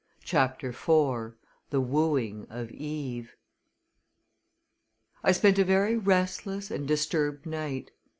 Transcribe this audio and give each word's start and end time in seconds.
CHAPTER 0.23 0.69
IV 0.69 1.33
THE 1.69 1.79
WOOING 1.79 2.47
OF 2.49 2.71
EVE 2.71 3.35
I 5.23 5.31
spent 5.31 5.59
a 5.59 5.63
very 5.63 5.95
restless 5.95 6.71
and 6.71 6.87
disturbed 6.87 7.45
night. 7.45 7.91